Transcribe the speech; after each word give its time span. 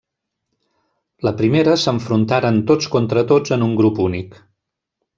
La 1.27 1.33
primera 1.41 1.77
s'enfrontaren 1.83 2.59
tots 2.73 2.91
contra 2.97 3.25
tots 3.35 3.57
en 3.59 3.71
un 3.71 3.77
grup 3.83 4.05
únic. 4.11 4.43